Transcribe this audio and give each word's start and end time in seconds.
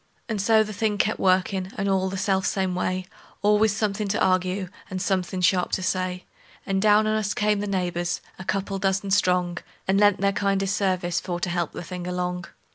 And 0.27 0.41
so 0.41 0.63
the 0.63 0.73
thing 0.73 0.97
kept 0.97 1.19
workin', 1.19 1.73
and 1.77 1.87
all 1.87 2.09
the 2.09 2.17
self 2.17 2.47
same 2.47 2.73
way; 2.73 3.05
Always 3.43 3.71
somethin' 3.75 4.07
to 4.07 4.17
arg'e, 4.19 4.67
and 4.89 4.99
somethin' 4.99 5.41
sharp 5.41 5.71
to 5.73 5.83
say; 5.83 6.25
And 6.65 6.81
down 6.81 7.05
on 7.05 7.13
us 7.15 7.35
came 7.35 7.59
the 7.59 7.67
neighbors, 7.67 8.19
a 8.39 8.43
couple 8.43 8.79
dozen 8.79 9.11
strong, 9.11 9.59
And 9.87 9.99
lent 9.99 10.19
their 10.19 10.31
kindest 10.33 10.75
sarvice 10.75 11.19
for 11.19 11.39
to 11.41 11.49
help 11.51 11.73
the 11.73 11.83
thing 11.83 12.07
along. 12.07 12.45